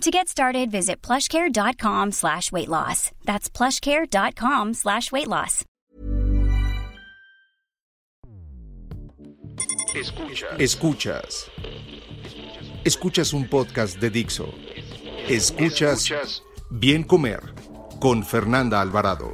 [0.00, 3.10] To get started, visit plushcare.com slash weight loss.
[3.24, 5.64] That's plushcare.com slash weight loss.
[9.94, 10.60] Escuchas.
[10.60, 11.50] Escuchas.
[12.84, 14.52] Escuchas un podcast de Dixo.
[15.28, 17.40] Escuchas Bien Comer
[18.00, 19.32] con Fernanda Alvarado.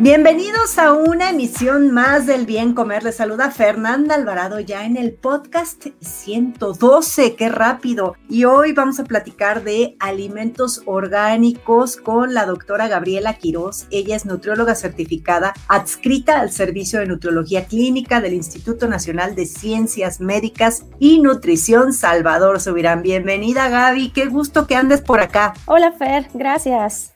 [0.00, 3.04] Bienvenidos a una emisión más del Bien Comer.
[3.04, 7.36] Les saluda Fernanda Alvarado ya en el podcast 112.
[7.36, 8.16] Qué rápido.
[8.28, 13.86] Y hoy vamos a platicar de alimentos orgánicos con la doctora Gabriela Quiroz.
[13.92, 20.20] Ella es nutrióloga certificada adscrita al Servicio de Nutriología Clínica del Instituto Nacional de Ciencias
[20.20, 23.02] Médicas y Nutrición Salvador Subirán.
[23.02, 24.10] Bienvenida Gaby.
[24.10, 25.54] Qué gusto que andes por acá.
[25.66, 27.14] Hola Fer, gracias.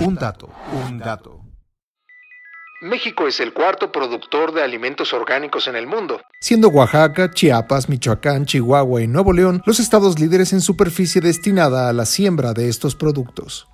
[0.00, 0.50] Un dato,
[0.86, 1.47] un dato.
[2.80, 8.46] México es el cuarto productor de alimentos orgánicos en el mundo, siendo Oaxaca, Chiapas, Michoacán,
[8.46, 12.94] Chihuahua y Nuevo León los estados líderes en superficie destinada a la siembra de estos
[12.94, 13.66] productos.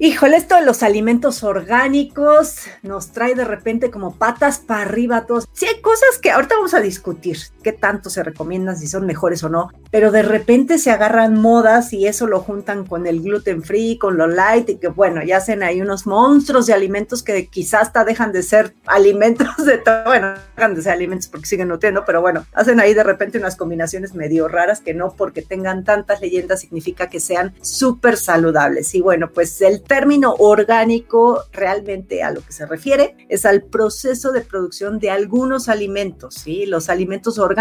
[0.00, 5.48] Híjole, esto de los alimentos orgánicos nos trae de repente como patas para arriba todos.
[5.52, 7.36] Sí hay cosas que ahorita vamos a discutir,
[7.68, 11.92] qué tanto se recomiendan, si son mejores o no, pero de repente se agarran modas
[11.92, 15.36] y eso lo juntan con el gluten free, con lo light y que bueno, ya
[15.36, 20.04] hacen ahí unos monstruos de alimentos que quizás hasta dejan de ser alimentos de todo,
[20.06, 23.56] bueno, dejan de ser alimentos porque siguen nutriendo, pero bueno, hacen ahí de repente unas
[23.56, 28.94] combinaciones medio raras que no porque tengan tantas leyendas significa que sean súper saludables.
[28.94, 34.32] Y bueno, pues el término orgánico realmente a lo que se refiere es al proceso
[34.32, 36.64] de producción de algunos alimentos, ¿sí?
[36.64, 37.57] Los alimentos orgánicos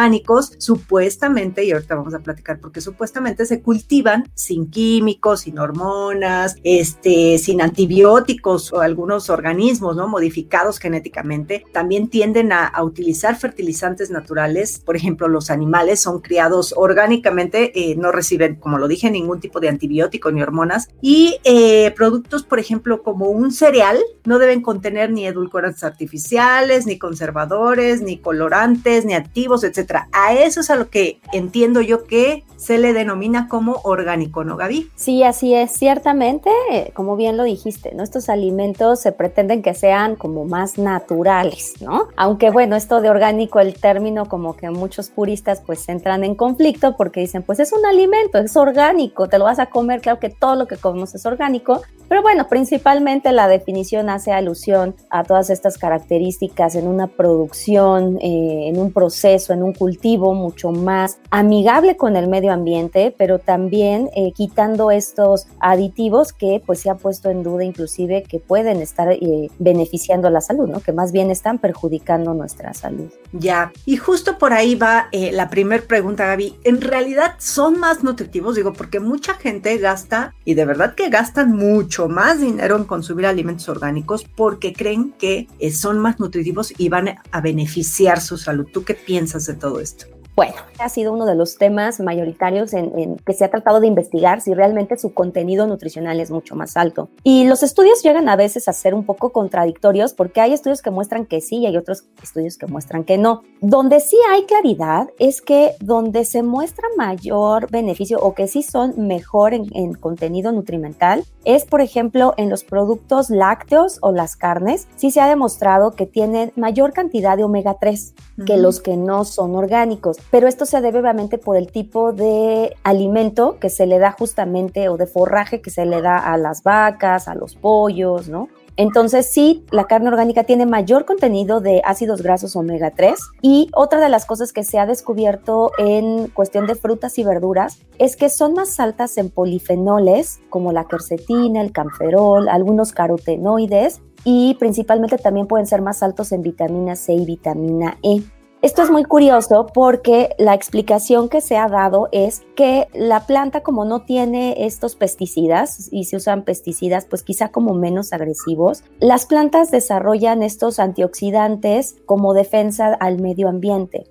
[0.60, 7.38] supuestamente, y ahorita vamos a platicar porque supuestamente se cultivan sin químicos, sin hormonas, este,
[7.38, 10.08] sin antibióticos o algunos organismos, ¿no?
[10.08, 11.66] Modificados genéticamente.
[11.74, 14.80] También tienden a, utilizar fertilizantes naturales.
[14.80, 19.60] Por ejemplo, los animales son criados orgánicamente, eh, no reciben, como lo dije, ningún tipo
[19.60, 20.90] de antibiótico ni hormonas.
[21.02, 26.98] Y eh, productos, por ejemplo, como un cereal, no deben contener ni edulcorantes artificiales, ni
[26.98, 29.64] conservadores, ni colorantes, ni activos,
[30.12, 34.58] A eso es a lo que entiendo yo que se le denomina como orgánico, ¿no,
[34.58, 34.90] Gaby?
[34.96, 35.72] Sí, así es.
[35.72, 36.50] Ciertamente,
[36.94, 38.04] como bien lo dijiste, ¿no?
[38.04, 42.08] Estos alimentos se pretenden que sean como más naturales, ¿no?
[42.18, 46.98] Aunque bueno, esto de orgánico, el término como que muchos puristas pues entran en conflicto
[46.98, 50.30] porque dicen, pues es un alimento, es orgánico, te lo vas a comer, claro que
[50.30, 55.50] todo lo que comemos es orgánico, pero bueno, principalmente la definición hace alusión a todas
[55.50, 61.98] estas características en una producción, eh, en un proceso, en un cultivo mucho más amigable
[61.98, 67.30] con el medio ambiente, pero también eh, quitando estos aditivos que pues se ha puesto
[67.30, 70.80] en duda inclusive que pueden estar eh, beneficiando la salud, ¿no?
[70.80, 73.10] Que más bien están perjudicando nuestra salud.
[73.34, 76.56] Ya, y justo por ahí va la primera pregunta, Gaby.
[76.64, 78.56] ¿En realidad son más nutritivos?
[78.56, 83.26] Digo, porque mucha gente gasta, y de verdad que gastan mucho más dinero en consumir
[83.26, 88.68] alimentos orgánicos porque creen que eh, son más nutritivos y van a beneficiar su salud.
[88.72, 90.17] ¿Tú qué piensas de todo esto?
[90.38, 94.40] Bueno, ha sido uno de los temas mayoritarios en, que se ha tratado de investigar
[94.40, 97.10] si realmente su contenido nutricional es mucho más alto.
[97.24, 100.92] Y los estudios llegan a veces a ser un poco contradictorios porque hay estudios que
[100.92, 103.42] muestran que sí y hay otros estudios que muestran que no.
[103.62, 109.08] Donde sí hay claridad es que donde se muestra mayor beneficio o que sí son
[109.08, 114.88] mejor en, en contenido nutrimental es, por ejemplo, en los productos lácteos o las carnes.
[114.98, 118.14] Sí se ha demostrado que tienen mayor cantidad de omega 3
[118.46, 122.76] que los que no son orgánicos pero esto se debe obviamente por el tipo de
[122.84, 126.64] alimento que se le da justamente o de forraje que se le da a las
[126.64, 128.50] vacas, a los pollos, ¿no?
[128.78, 134.00] Entonces sí, la carne orgánica tiene mayor contenido de ácidos grasos omega 3 y otra
[134.00, 138.30] de las cosas que se ha descubierto en cuestión de frutas y verduras es que
[138.30, 145.48] son más altas en polifenoles como la quercetina, el camferol, algunos carotenoides y principalmente también
[145.48, 148.22] pueden ser más altos en vitamina C y vitamina E.
[148.68, 153.62] esto es muy curioso porque la explicación que se ha dado es que la planta
[153.62, 159.26] como no tiene estos pesticidas y se usan pesticidas pues quizá como menos agresivos, las
[159.26, 164.04] plantas desarrollan estos antioxidantes como defensa al medio ambiente.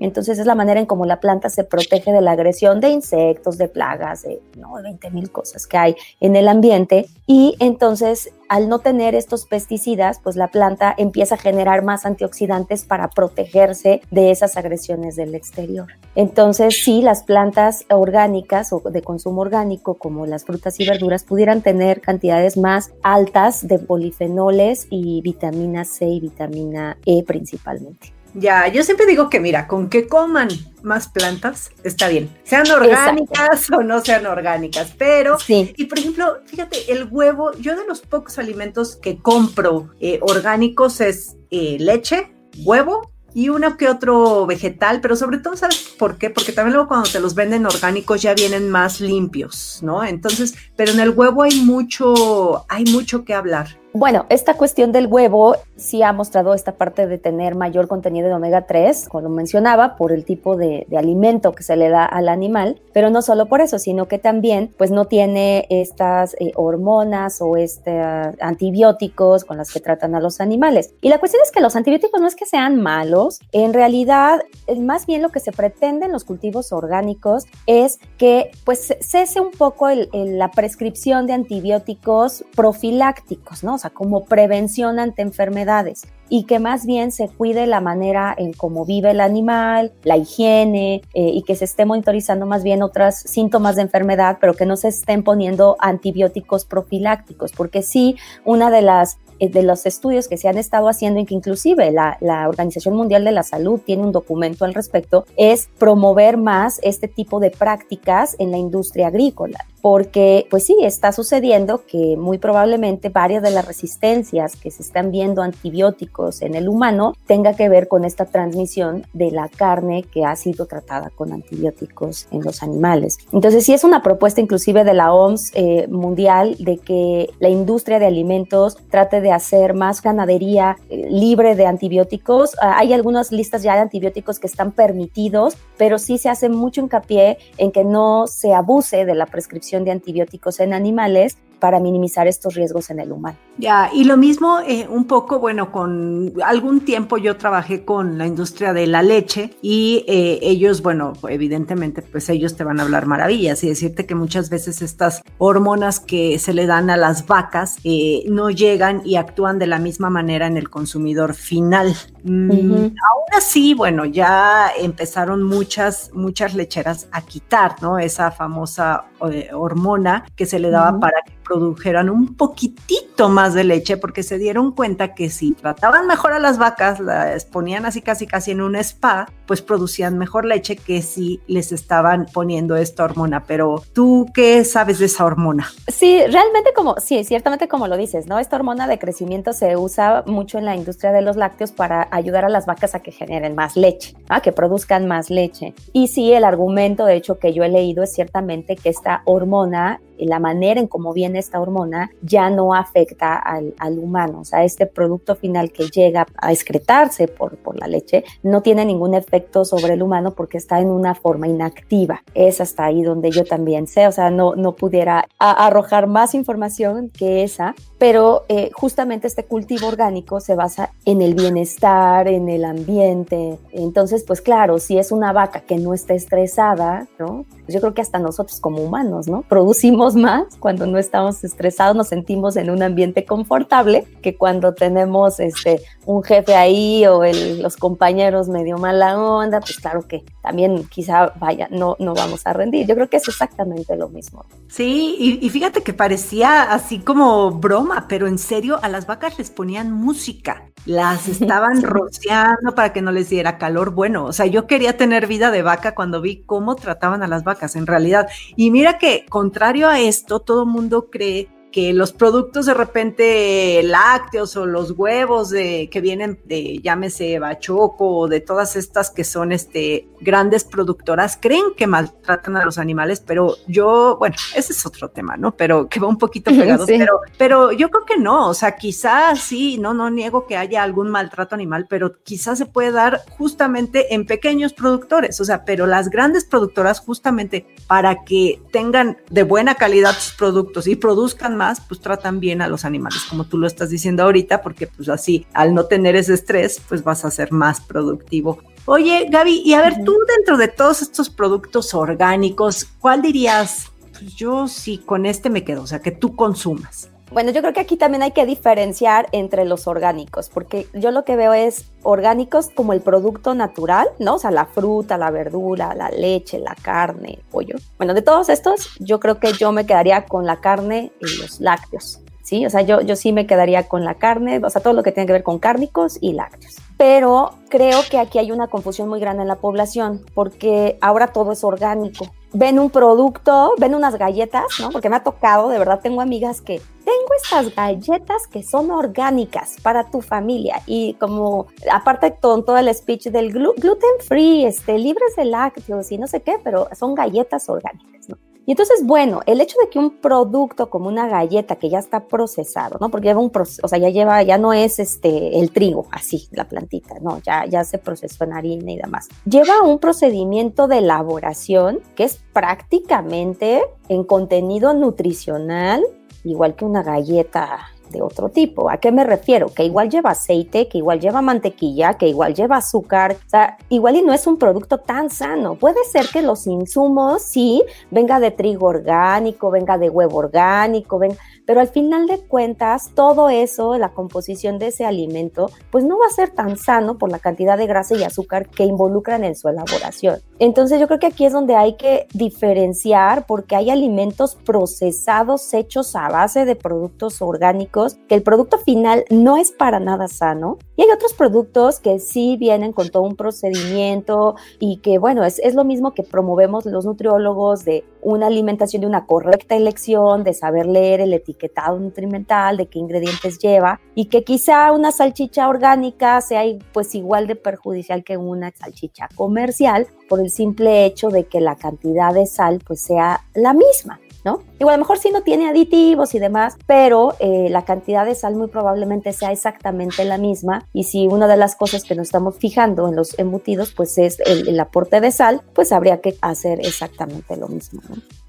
[0.00, 3.58] Entonces es la manera en cómo la planta se protege de la agresión de insectos,
[3.58, 4.74] de plagas, de, ¿no?
[4.82, 7.06] 20 mil cosas que hay en el ambiente.
[7.26, 12.84] Y entonces al no tener estos pesticidas, pues la planta empieza a generar más antioxidantes
[12.84, 15.86] para protegerse de esas agresiones del exterior.
[16.16, 21.62] Entonces sí, las plantas orgánicas o de consumo orgánico como las frutas y verduras pudieran
[21.62, 28.12] tener cantidades más altas de polifenoles y vitamina C y vitamina E principalmente.
[28.34, 30.48] Ya, yo siempre digo que mira, con que coman
[30.82, 35.72] más plantas está bien, sean orgánicas o no sean orgánicas, pero, sí.
[35.76, 41.00] y por ejemplo, fíjate, el huevo, yo de los pocos alimentos que compro eh, orgánicos
[41.00, 42.32] es eh, leche,
[42.64, 46.30] huevo y uno que otro vegetal, pero sobre todo, ¿sabes por qué?
[46.30, 50.04] Porque también luego cuando te los venden orgánicos ya vienen más limpios, ¿no?
[50.04, 53.81] Entonces, pero en el huevo hay mucho, hay mucho que hablar.
[53.94, 58.34] Bueno, esta cuestión del huevo sí ha mostrado esta parte de tener mayor contenido de
[58.34, 62.80] omega 3, como mencionaba, por el tipo de, alimento que se le da al animal,
[62.94, 67.56] pero no solo por eso, sino que también pues no tiene estas eh, hormonas o
[67.56, 68.00] este,
[68.40, 70.94] antibióticos con las que tratan a los animales.
[71.02, 74.42] Y la cuestión es que los antibióticos no es que sean malos, en realidad
[74.78, 79.50] más bien lo que se pretende en los cultivos orgánicos es que pues cese un
[79.50, 83.78] poco la prescripción de antibióticos profilácticos, ¿no?
[83.82, 88.86] Sea, como prevención ante enfermedades y que más bien se cuide la manera en cómo
[88.86, 93.76] vive el animal, la higiene eh, y que se esté monitorizando más bien otros síntomas
[93.76, 99.18] de enfermedad, pero que no se estén poniendo antibióticos profilácticos, porque sí, una de las
[99.40, 102.94] eh, de los estudios que se han estado haciendo y que inclusive la, la, Organización
[102.94, 107.50] Mundial de la Salud tiene un documento al respecto, es promover más este tipo de
[107.50, 109.66] prácticas en la industria agrícola.
[109.82, 115.10] Porque, pues sí, está sucediendo que muy probablemente varias de las resistencias que se están
[115.10, 120.24] viendo antibióticos en el humano tenga que ver con esta transmisión de la carne que
[120.24, 123.18] ha sido tratada con antibióticos en los animales.
[123.32, 127.98] Entonces, sí es una propuesta inclusive de la OMS eh, mundial de que la industria
[127.98, 132.56] de alimentos trate de hacer más ganadería eh, libre de antibióticos.
[132.60, 136.80] Ah, hay algunas listas ya de antibióticos que están permitidos, pero sí se hace mucho
[136.80, 142.26] hincapié en que no se abuse de la prescripción de antibióticos en animales para minimizar
[142.26, 143.38] estos riesgos en el humano.
[143.56, 148.26] Ya, y lo mismo eh, un poco, bueno, con algún tiempo yo trabajé con la
[148.26, 153.06] industria de la leche y eh, ellos, bueno, evidentemente, pues ellos te van a hablar
[153.06, 157.76] maravillas y decirte que muchas veces estas hormonas que se le dan a las vacas
[157.84, 161.94] eh, no llegan y actúan de la misma manera en el consumidor final.
[162.24, 168.00] Mm, aún así, bueno, ya empezaron muchas, muchas lecheras a quitar, ¿no?
[168.00, 169.04] Esa famosa
[169.52, 174.38] hormona que se le daba para que produjeran un poquitito más de leche porque se
[174.38, 178.60] dieron cuenta que si trataban mejor a las vacas, las ponían así casi casi en
[178.60, 183.44] un spa, pues producían mejor leche que si les estaban poniendo esta hormona.
[183.44, 185.68] Pero tú, ¿qué sabes de esa hormona?
[185.88, 188.38] Sí, realmente como, sí, ciertamente como lo dices, ¿no?
[188.38, 192.44] Esta hormona de crecimiento se usa mucho en la industria de los lácteos para ayudar
[192.44, 195.74] a las vacas a que generen más leche, a que produzcan más leche.
[195.92, 200.00] Y sí, el argumento, de hecho, que yo he leído es ciertamente que esta hormona
[200.18, 204.40] la manera en cómo viene esta hormona ya no afecta al, humano.
[204.40, 208.84] O sea, este producto final que llega a excretarse por, por la leche no tiene
[208.84, 212.22] ningún efecto sobre el humano porque está en una forma inactiva.
[212.34, 217.10] Es hasta ahí donde yo también sé, o sea, no, no pudiera arrojar más información
[217.10, 222.64] que esa, pero eh, justamente este cultivo orgánico se basa en el bienestar, en el
[222.64, 223.58] ambiente.
[223.72, 227.44] Entonces, pues claro, si es una vaca que no está estresada, ¿no?
[227.64, 229.42] Pues yo creo que hasta nosotros como humanos, ¿no?
[229.42, 235.40] Producimos más cuando no estamos estresados, nos sentimos en un ambiente confortable que cuando tenemos
[235.40, 241.32] este, un jefe ahí o los compañeros medio mala onda, pues claro que también quizá
[241.38, 242.86] vaya, no, no vamos a rendir.
[242.86, 244.44] Yo creo que es exactamente lo mismo.
[244.68, 249.38] Sí, y, y fíjate que parecía así como broma, pero en serio a las vacas
[249.38, 253.90] les ponían música, las estaban rociando para que no les diera calor.
[253.90, 257.44] Bueno, o sea, yo quería tener vida de vaca cuando vi cómo trataban a las
[257.44, 258.28] vacas en realidad.
[258.56, 264.66] Y mira que contrario esto, todo mundo cree que los productos de repente lácteos o
[264.66, 270.06] los huevos de, que vienen de, llámese Bachoco o de todas estas que son este,
[270.20, 275.36] grandes productoras, creen que maltratan a los animales, pero yo, bueno, ese es otro tema,
[275.36, 275.52] ¿no?
[275.56, 279.40] Pero que va un poquito pegado, pero, pero yo creo que no, o sea, quizás
[279.40, 284.14] sí, no, no niego que haya algún maltrato animal, pero quizás se puede dar justamente
[284.14, 289.74] en pequeños productores, o sea, pero las grandes productoras justamente para que tengan de buena
[289.74, 293.66] calidad sus productos y produzcan más, pues tratan bien a los animales, como tú lo
[293.66, 297.52] estás diciendo ahorita, porque pues así, al no tener ese estrés, pues vas a ser
[297.52, 298.58] más productivo.
[298.84, 303.92] Oye, Gaby, y a ver, tú dentro de todos estos productos orgánicos, ¿cuál dirías?
[304.10, 307.08] Pues yo sí, con este me quedo, o sea, que tú consumas.
[307.32, 311.24] Bueno, yo creo que aquí también hay que diferenciar entre los orgánicos, porque yo lo
[311.24, 314.34] que veo es orgánicos como el producto natural, ¿no?
[314.34, 317.76] O sea, la fruta, la verdura, la leche, la carne, el pollo.
[317.96, 321.58] Bueno, de todos estos, yo creo que yo me quedaría con la carne y los
[321.58, 322.66] lácteos, ¿sí?
[322.66, 325.12] O sea, yo, yo sí me quedaría con la carne, o sea, todo lo que
[325.12, 326.76] tiene que ver con cárnicos y lácteos.
[326.98, 331.52] Pero creo que aquí hay una confusión muy grande en la población, porque ahora todo
[331.52, 334.90] es orgánico ven un producto, ven unas galletas, ¿no?
[334.90, 339.76] Porque me ha tocado, de verdad, tengo amigas que tengo estas galletas que son orgánicas
[339.82, 345.34] para tu familia y como aparte con todo el speech del gluten free, este, libres
[345.36, 348.36] de lácteos y no sé qué, pero son galletas orgánicas, ¿no?
[348.64, 352.26] Y entonces, bueno, el hecho de que un producto como una galleta que ya está
[352.26, 353.10] procesado, ¿no?
[353.10, 356.48] Porque lleva un proceso, o sea, ya lleva, ya no es este el trigo, así,
[356.52, 359.28] la plantita, no, ya, ya se procesó en harina y demás.
[359.44, 366.04] Lleva un procedimiento de elaboración que es prácticamente en contenido nutricional,
[366.44, 368.90] igual que una galleta de otro tipo.
[368.90, 369.68] ¿A qué me refiero?
[369.68, 373.36] Que igual lleva aceite, que igual lleva mantequilla, que igual lleva azúcar.
[373.46, 375.74] O sea, igual y no es un producto tan sano.
[375.74, 381.36] Puede ser que los insumos sí venga de trigo orgánico, venga de huevo orgánico, venga
[381.72, 386.26] pero al final de cuentas, todo eso, la composición de ese alimento, pues no va
[386.26, 389.70] a ser tan sano por la cantidad de grasa y azúcar que involucran en su
[389.70, 390.42] elaboración.
[390.58, 396.14] Entonces yo creo que aquí es donde hay que diferenciar porque hay alimentos procesados hechos
[396.14, 401.02] a base de productos orgánicos que el producto final no es para nada sano y
[401.02, 405.84] hay otros productos que sí vienen con todo un procedimiento y que bueno, es, lo
[405.84, 411.20] mismo que promovemos los nutriólogos de una alimentación de una correcta elección, de saber leer
[411.20, 416.62] el etiquetado nutrimental, de qué ingredientes lleva y que quizá una salchicha orgánica sea
[416.92, 421.76] pues igual de perjudicial que una salchicha comercial por el simple hecho de que la
[421.76, 424.20] cantidad de sal pues sea la misma.
[424.44, 424.62] ¿No?
[424.78, 428.34] Igual a lo mejor sí no tiene aditivos y demás, pero eh, la cantidad de
[428.34, 430.86] sal muy probablemente sea exactamente la misma.
[430.92, 434.38] Y si una de las cosas que nos estamos fijando en los embutidos, pues es
[434.40, 438.00] el, aporte de sal, pues habría que hacer exactamente lo mismo,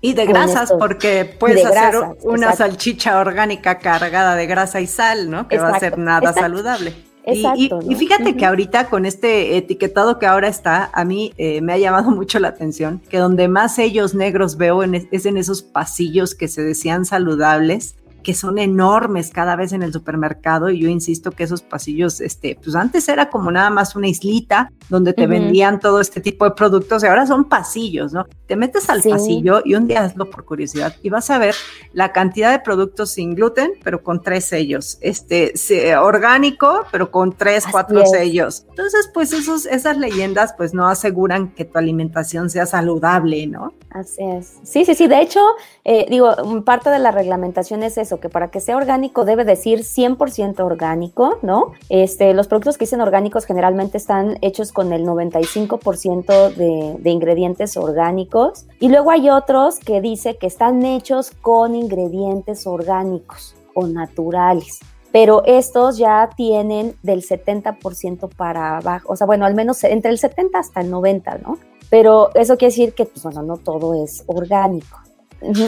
[0.02, 5.48] Y de grasas, porque puedes hacer una salchicha orgánica cargada de grasa y sal, ¿no?
[5.48, 7.13] Que va a ser nada saludable.
[7.26, 11.74] Exacto, y, fíjate que ahorita con este etiquetado que ahora está, a mí eh, me
[11.74, 16.36] ha llamado mucho la atención que donde más sellos negros veo es en esos pasillos
[16.36, 21.32] que se decían saludables que son enormes cada vez en el supermercado y yo insisto
[21.32, 25.80] que esos pasillos, este, pues antes era como nada más una islita donde te vendían
[25.80, 28.26] todo este tipo de productos y ahora son pasillos, ¿no?
[28.48, 31.56] Te metes al pasillo y un día hazlo por curiosidad y vas a ver
[31.92, 35.54] la cantidad de productos sin gluten, pero con tres sellos, este,
[35.98, 38.66] orgánico, pero con tres, cuatro sellos.
[38.70, 43.74] Entonces, pues esos, esas leyendas pues no aseguran que tu alimentación sea saludable, ¿no?
[43.90, 44.60] Así es.
[44.64, 45.08] Sí, sí, sí.
[45.08, 45.40] De hecho,
[45.84, 49.80] eh, digo, parte de la reglamentación es eso, que para que sea orgánico debe decir
[49.80, 51.74] 100% orgánico, ¿no?
[51.90, 57.78] Este, los productos que dicen orgánicos generalmente están hechos con el 95% de, de ingredientes
[57.78, 58.66] orgánicos.
[58.80, 64.80] Y luego hay otros que dice que están hechos con ingredientes orgánicos o naturales
[65.14, 70.18] pero estos ya tienen del 70% para abajo, o sea, bueno, al menos entre el
[70.18, 71.60] 70 hasta el 90, ¿no?
[71.92, 74.98] Pero eso quiere decir que, pues, bueno, no todo es orgánico.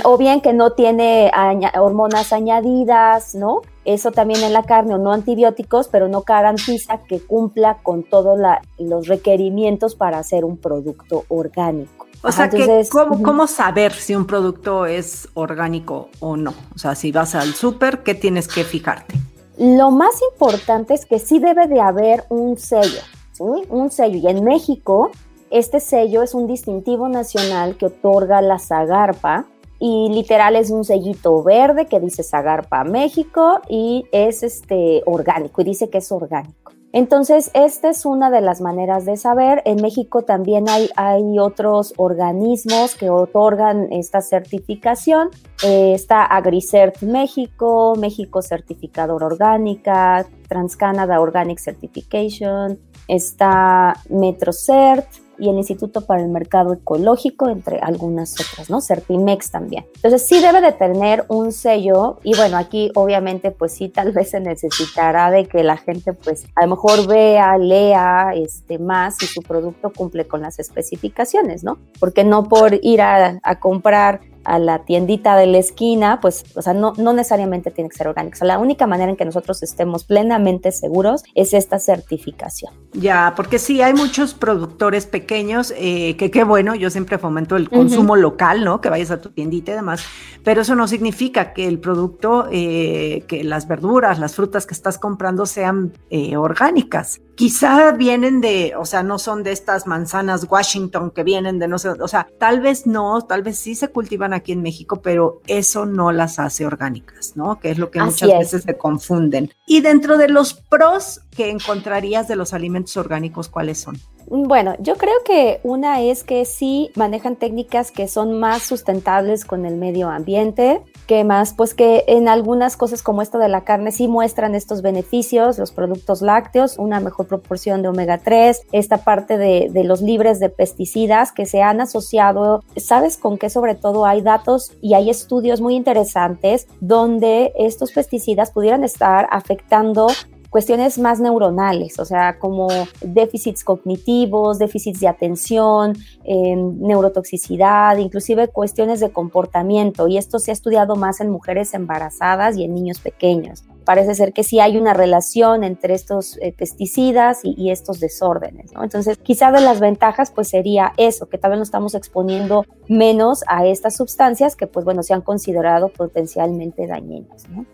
[0.03, 1.31] O bien que no tiene
[1.77, 3.61] hormonas añadidas, ¿no?
[3.83, 8.39] Eso también en la carne, o no antibióticos, pero no garantiza que cumpla con todos
[8.79, 12.07] los requerimientos para hacer un producto orgánico.
[12.23, 16.55] O sea, que, ¿cómo, ¿cómo, saber si un producto es orgánico o no?
[16.73, 19.13] O sea, si vas al súper, ¿qué tienes que fijarte?
[19.57, 23.01] Lo más importante es que sí debe de haber un sello,
[23.31, 23.43] ¿sí?
[23.69, 24.17] Un sello.
[24.17, 25.11] Y en México
[25.51, 29.45] este sello es un distintivo nacional que otorga la Zagarpa
[29.87, 35.65] y literal es un sellito verde que dice Zagarpa México y es este orgánico y
[35.65, 36.71] dice que es orgánico.
[36.91, 39.61] Entonces, esta es una de las maneras de saber.
[39.65, 45.29] En México también hay, hay otros organismos que otorgan esta certificación.
[45.63, 55.05] Eh, está AgriCert México, México Certificador Orgánica, TransCanada Organic Certification, está MetroCert,
[55.37, 58.81] y el Instituto para el Mercado Ecológico, entre algunas otras, ¿no?
[58.81, 59.85] Certimex también.
[59.95, 64.31] Entonces sí debe de tener un sello y bueno, aquí obviamente pues sí tal vez
[64.31, 69.27] se necesitará de que la gente pues a lo mejor vea, lea este, más si
[69.27, 71.77] su producto cumple con las especificaciones, ¿no?
[71.99, 76.61] Porque no por ir a, a comprar a la tiendita de la esquina, pues, o
[76.61, 78.35] sea, no, no necesariamente tiene que ser orgánico.
[78.35, 82.73] O sea, la única manera en que nosotros estemos plenamente seguros es esta certificación.
[82.93, 87.69] Ya, porque sí, hay muchos productores pequeños, eh, que qué bueno, yo siempre fomento el
[87.69, 88.81] consumo local, ¿no?
[88.81, 90.03] Que vayas a tu tiendita y demás,
[90.43, 94.97] pero eso no significa que el producto, eh, que las verduras, las frutas que estás
[94.97, 97.19] comprando sean eh, orgánicas.
[97.35, 101.77] Quizá vienen de, o sea, no son de estas manzanas Washington que vienen de no
[101.77, 105.41] sé, o sea, tal vez no, tal vez sí se cultivan aquí en México, pero
[105.47, 107.59] eso no las hace orgánicas, ¿no?
[107.59, 109.51] Que es lo que muchas veces se confunden.
[109.67, 113.97] Y dentro de los pros que encontrarías de los alimentos orgánicos, ¿cuáles son?
[114.27, 119.67] Bueno, yo creo que una es que sí manejan técnicas que son más sustentables con
[119.67, 123.91] el medio ambiente, que más, pues que en algunas cosas como esto de la carne
[123.91, 129.37] sí muestran estos beneficios, los productos lácteos, una mejor proporción de omega 3, esta parte
[129.37, 134.07] de, de los libres de pesticidas que se han asociado, ¿sabes con qué sobre todo
[134.07, 140.07] hay datos y hay estudios muy interesantes donde estos pesticidas pudieran estar afectando
[140.55, 142.69] cuestiones más neuronales, o sea, como
[143.01, 145.91] déficits cognitivos, déficits de atención,
[146.23, 150.07] em, neurotoxicidad, inclusive cuestiones de comportamiento.
[150.07, 153.65] Y esto se ha estudiado más en mujeres embarazadas y en niños pequeños.
[153.83, 158.81] Parece ser que sí hay una relación entre estos eh, pesticidas y, estos desórdenes, ¿no?
[158.85, 163.43] Entonces, quizá de las ventajas, pues sería eso, que tal vez nos estamos exponiendo menos
[163.47, 167.65] a estas sustancias que, pues bueno, se han considerado potencialmente dañinas, ¿no?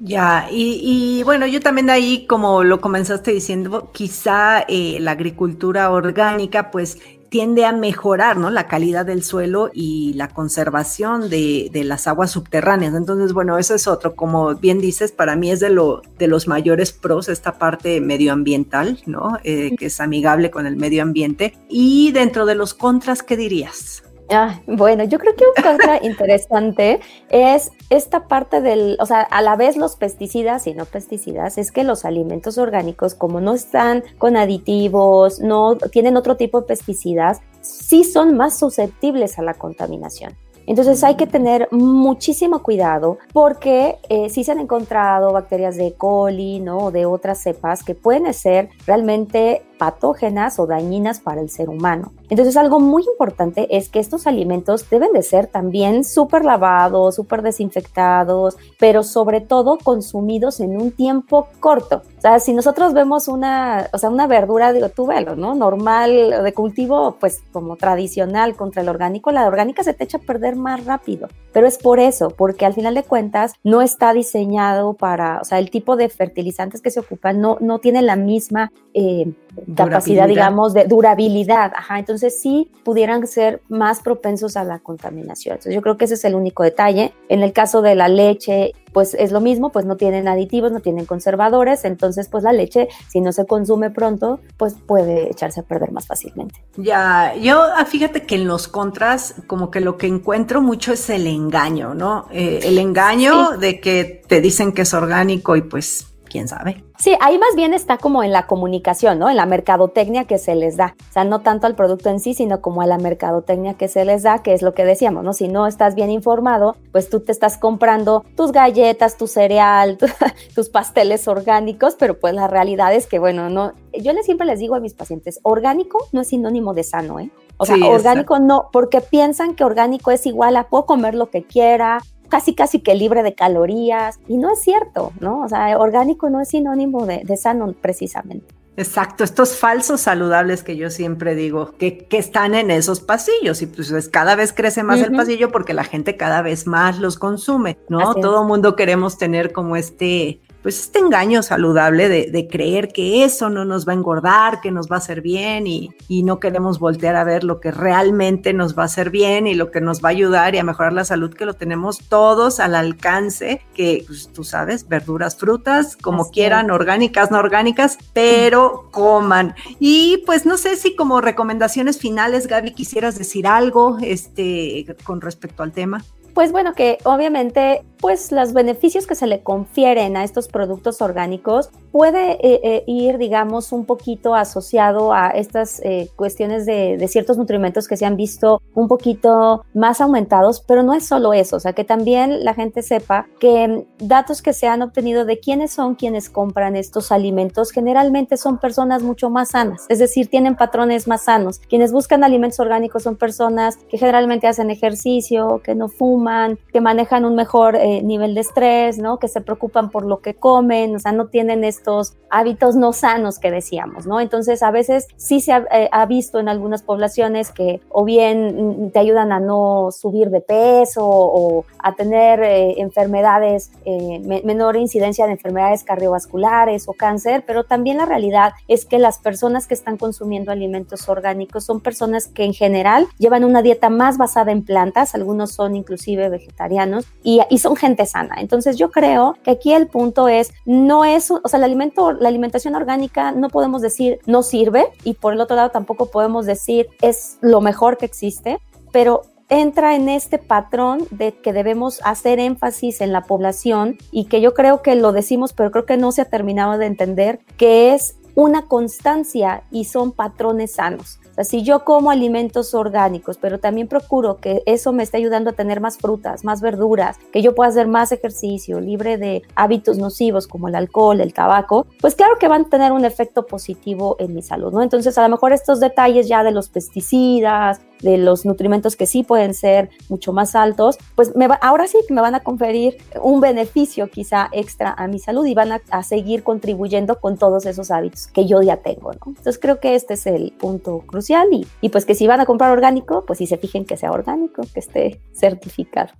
[0.00, 6.70] Ya, y, bueno, yo también ahí, como lo comenzaste diciendo, quizá eh, la agricultura orgánica
[6.70, 8.50] pues tiende a mejorar ¿no?
[8.50, 12.94] la calidad del suelo y la conservación de, de, las aguas subterráneas.
[12.94, 14.16] Entonces, bueno, eso es otro.
[14.16, 19.00] Como bien dices, para mí es de, lo, de los mayores pros esta parte medioambiental,
[19.06, 19.38] ¿no?
[19.44, 21.56] Eh, que es amigable con el medio ambiente.
[21.68, 24.02] Y dentro de los contras, ¿qué dirías?
[24.32, 29.42] Ah, bueno, yo creo que un contra interesante es esta parte del, o sea, a
[29.42, 34.04] la vez los pesticidas y no pesticidas, es que los alimentos orgánicos, como no están
[34.18, 40.36] con aditivos, no tienen otro tipo de pesticidas, sí son más susceptibles a la contaminación.
[40.66, 46.60] Entonces hay que tener muchísimo cuidado porque eh, sí se han encontrado bacterias de coli,
[46.60, 46.78] ¿no?
[46.78, 52.12] O de otras cepas que pueden ser realmente patógenas o dañinas para el ser humano.
[52.28, 57.40] Entonces algo muy importante es que estos alimentos deben de ser también súper lavados, súper
[57.40, 62.02] desinfectados, pero sobre todo consumidos en un tiempo corto.
[62.18, 65.54] O sea, si nosotros vemos una, o sea, una verdura, digo, tú velo, ¿no?
[65.54, 70.20] Normal, de cultivo, pues como tradicional contra el orgánico, la orgánica se te echa a
[70.20, 71.28] perder más rápido.
[71.54, 75.58] Pero es por eso, porque al final de cuentas no está diseñado para, o sea,
[75.58, 79.32] el tipo de fertilizantes que se ocupan no, no tiene la misma eh,
[79.76, 81.72] capacidad, digamos, de durabilidad.
[81.74, 85.54] Ajá, entonces sí pudieran ser más propensos a la contaminación.
[85.54, 87.12] Entonces yo creo que ese es el único detalle.
[87.28, 90.80] En el caso de la leche, pues es lo mismo, pues no tienen aditivos, no
[90.80, 95.62] tienen conservadores, entonces pues la leche, si no se consume pronto, pues puede echarse a
[95.62, 96.62] perder más fácilmente.
[96.76, 101.08] Ya, yo ah, fíjate que en los contras, como que lo que encuentro mucho es
[101.10, 102.26] el engaño, ¿no?
[102.32, 106.82] Eh, el engaño de que te dicen que es orgánico y pues quién sabe.
[106.98, 109.28] Sí, ahí más bien está como en la comunicación, ¿no?
[109.28, 110.94] En la mercadotecnia que se les da.
[111.10, 114.04] O sea, no tanto al producto en sí, sino como a la mercadotecnia que se
[114.04, 115.32] les da, que es lo que decíamos, ¿no?
[115.34, 119.98] Si no estás bien informado, pues tú te estás comprando tus galletas, tu cereal,
[120.54, 123.72] tus pasteles orgánicos, pero pues la realidad es que, bueno, no.
[123.92, 127.30] Yo les, siempre les digo a mis pacientes, orgánico no es sinónimo de sano, ¿eh?
[127.56, 131.44] O sea, orgánico no, porque piensan que orgánico es igual a puedo comer lo que
[131.44, 131.98] quiera,
[132.30, 135.42] casi casi que libre de calorías y no es cierto, ¿no?
[135.42, 138.54] O sea, orgánico no es sinónimo de, sano precisamente.
[138.76, 143.66] Exacto, estos falsos saludables que yo siempre digo, que, que están en esos pasillos y
[143.66, 147.76] pues cada vez crece más el pasillo porque la gente cada vez más los consume,
[147.90, 148.14] ¿no?
[148.14, 153.64] Todo mundo queremos tener como este pues este engaño saludable de, creer que eso no
[153.64, 157.16] nos va a engordar, que nos va a hacer bien y, y no queremos voltear
[157.16, 160.08] a ver lo que realmente nos va a hacer bien y lo que nos va
[160.08, 164.32] a ayudar y a mejorar la salud que lo tenemos todos al alcance, que pues,
[164.32, 169.54] tú sabes, verduras, frutas, como quieran, orgánicas, no orgánicas, pero coman.
[169.78, 175.62] Y pues no sé si como recomendaciones finales, Gaby, quisieras decir algo este, con respecto
[175.62, 176.02] al tema.
[176.34, 181.70] Pues bueno, que obviamente pues los beneficios que se le confieren a estos productos orgánicos
[181.92, 187.36] puede eh, eh, ir, digamos, un poquito asociado a estas eh, cuestiones de, de, ciertos
[187.36, 191.60] nutrimentos que se han visto un poquito más aumentados, pero no es solo eso, o
[191.60, 195.94] sea, que también la gente sepa que datos que se han obtenido de quiénes son
[195.96, 201.24] quienes compran estos alimentos generalmente son personas mucho más sanas, es decir, tienen patrones más
[201.24, 201.58] sanos.
[201.68, 207.24] Quienes buscan alimentos orgánicos son personas que generalmente hacen ejercicio, que no fuman, que manejan
[207.24, 209.18] un mejor nivel de estrés, ¿no?
[209.18, 213.38] Que se preocupan por lo que comen, o sea, no tienen estos hábitos no sanos
[213.38, 214.20] que decíamos, ¿no?
[214.20, 218.90] Entonces, a veces sí se ha, eh, visto en algunas poblaciones que o bien mm,
[218.90, 225.26] te ayudan a no subir de peso o a tener eh, enfermedades, eh, menor incidencia
[225.26, 229.96] de enfermedades cardiovasculares o cáncer, pero también la realidad es que las personas que están
[229.96, 235.14] consumiendo alimentos orgánicos son personas que en general llevan una dieta más basada en plantas,
[235.14, 238.36] algunos son inclusive vegetarianos y, y son gente sana.
[238.38, 242.28] Entonces yo creo que aquí el punto es, no es, o sea, el alimento, la
[242.28, 246.88] alimentación orgánica no podemos decir no sirve y por el otro lado tampoco podemos decir
[247.00, 248.60] es lo mejor que existe,
[248.92, 254.40] pero entra en este patrón de que debemos hacer énfasis en la población y que
[254.40, 257.92] yo creo que lo decimos, pero creo que no se ha terminado de entender, que
[257.92, 261.18] es una constancia y son patrones sanos.
[261.30, 265.50] O sea, si yo como alimentos orgánicos, pero también procuro que eso me esté ayudando
[265.50, 269.98] a tener más frutas, más verduras, que yo pueda hacer más ejercicio, libre de hábitos
[269.98, 274.16] nocivos como el alcohol, el tabaco, pues claro que van a tener un efecto positivo
[274.18, 274.82] en mi salud, ¿no?
[274.82, 279.22] Entonces, a lo mejor estos detalles ya de los pesticidas, de los nutrimentos que sí
[279.22, 284.48] pueden ser mucho más altos, pues ahora sí me van a conferir un beneficio quizá
[284.52, 288.62] extra a mi salud y van a, seguir contribuyendo con todos esos hábitos que yo
[288.62, 289.12] ya tengo.
[289.12, 292.46] Entonces creo que este es el punto crucial y, y pues que si van a
[292.46, 296.12] comprar orgánico, pues si se fijen que sea orgánico, que esté certificado.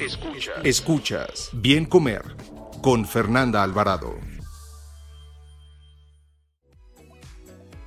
[0.00, 2.22] Escuchas, escuchas, bien comer
[2.82, 4.33] con Fernanda Alvarado.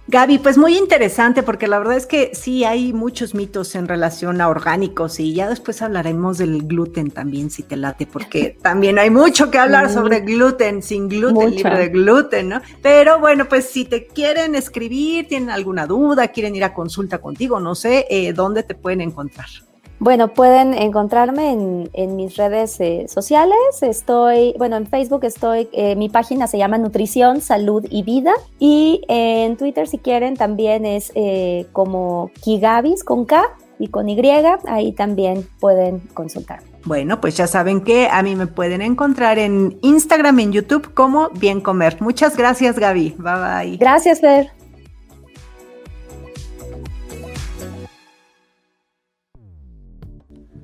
[0.10, 4.40] Gaby, pues muy interesante porque la verdad es que sí hay muchos mitos en relación
[4.40, 9.10] a orgánicos y ya después hablaremos del gluten también, si te late, porque también hay
[9.10, 12.62] mucho que hablar sobre gluten, sin gluten, libre de gluten, ¿no?
[12.82, 17.60] Pero bueno, pues si te quieren escribir, tienen alguna duda, quieren ir a consulta contigo,
[17.60, 19.48] no sé, eh, ¿dónde te pueden encontrar?
[20.00, 21.52] Bueno, pueden encontrarme
[21.94, 23.58] en, mis redes eh, sociales.
[23.82, 28.34] Estoy, bueno, en Facebook estoy, eh, mi página se llama Nutrición, Salud y Vida.
[28.60, 33.44] Y en Twitter, si quieren, también es eh, como Kigabis con K
[33.80, 34.22] y con Y.
[34.68, 36.60] Ahí también pueden consultar.
[36.86, 41.30] Bueno, pues ya saben que a mí me pueden encontrar en Instagram, en YouTube como
[41.32, 41.98] Bien Comer.
[42.02, 43.16] Muchas gracias, Gaby.
[43.18, 43.78] Bye bye.
[43.78, 44.57] Gracias, Fer.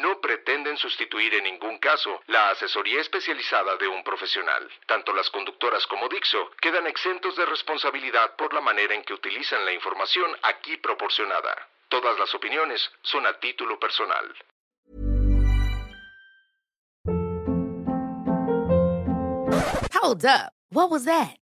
[0.00, 4.68] no pretenden sustituir en ningún caso la asesoría especializada de un profesional.
[4.86, 9.64] Tanto las conductoras como Dixo quedan exentos de responsabilidad por la manera en que utilizan
[9.64, 11.68] la información aquí proporcionada.
[11.88, 14.34] Todas las opiniones son a título personal.
[19.92, 20.52] Hold up.
[20.70, 21.41] What was that?